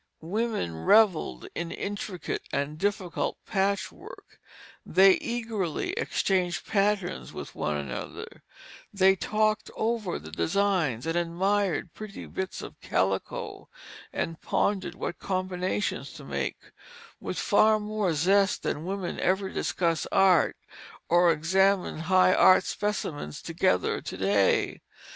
Women 0.23 0.77
revelled 0.83 1.47
in 1.53 1.71
intricate 1.71 2.41
and 2.51 2.79
difficult 2.79 3.37
patchwork; 3.45 4.39
they 4.83 5.11
eagerly 5.19 5.91
exchanged 5.91 6.65
patterns 6.65 7.33
with 7.33 7.53
one 7.53 7.77
another; 7.77 8.41
they 8.91 9.15
talked 9.15 9.69
over 9.75 10.17
the 10.17 10.31
designs, 10.31 11.05
and 11.05 11.15
admired 11.15 11.93
pretty 11.93 12.25
bits 12.25 12.63
of 12.63 12.81
calico, 12.81 13.69
and 14.11 14.41
pondered 14.41 14.95
what 14.95 15.19
combinations 15.19 16.13
to 16.13 16.23
make, 16.23 16.57
with 17.19 17.37
far 17.37 17.79
more 17.79 18.15
zest 18.15 18.63
than 18.63 18.85
women 18.85 19.19
ever 19.19 19.49
discuss 19.49 20.07
art 20.11 20.57
or 21.09 21.31
examine 21.31 21.99
high 21.99 22.33
art 22.33 22.63
specimens 22.63 23.39
together 23.39 24.01
to 24.01 24.17
day. 24.17 24.81